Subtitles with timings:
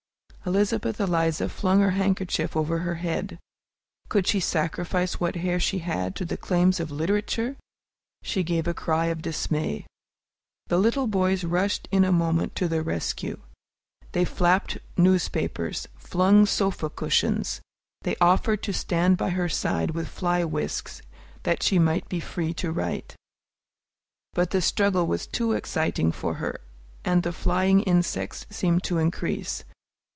[0.43, 3.37] Elizabeth Eliza flung her handkerchief over her head.
[4.09, 7.57] Could she sacrifice what hair she had to the claims of literature?
[8.23, 9.85] She gave a cry of dismay.
[10.65, 13.39] The little boys rushed in a moment to the rescue.
[14.13, 17.61] They flapped newspapers, flung sofa cushions;
[18.01, 21.03] they offered to stand by her side with fly whisks,
[21.43, 23.15] that she might be free to write.
[24.33, 26.61] But the struggle was too exciting for her,
[27.05, 29.65] and the flying insects seemed to increase.